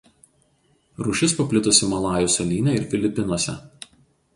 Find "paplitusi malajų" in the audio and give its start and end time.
1.41-2.35